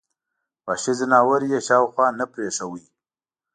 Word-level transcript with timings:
وحشي 0.65 0.93
ځناور 0.99 1.41
یې 1.51 1.59
شاوخوا 1.67 2.07
نه 2.19 2.25
پرېښود. 2.33 2.83